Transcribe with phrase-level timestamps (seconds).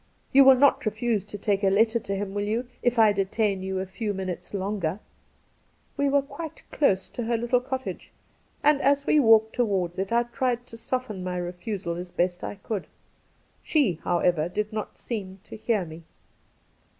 [0.31, 3.61] You will not refuse to take a letter to him, will you, if I detain
[3.61, 4.99] you a few minutes longer?'
[5.95, 8.11] We were quite close to her little cottage,
[8.63, 12.55] and as we walked towards it I tried to soften my refusal as best I
[12.55, 12.87] could.
[13.61, 16.01] She, however, did not seem to hear me.